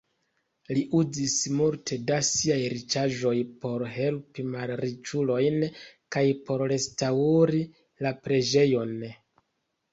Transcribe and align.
Li 0.75 0.83
uzis 0.99 1.33
multe 1.59 1.97
da 2.11 2.17
siaj 2.29 2.57
riĉaĵoj 2.75 3.35
por 3.67 3.85
helpi 3.99 4.47
malriĉulojn 4.57 5.69
kaj 6.17 6.27
por 6.51 6.67
restaŭri 6.75 7.65
la 8.09 8.17
preĝejon. 8.27 9.01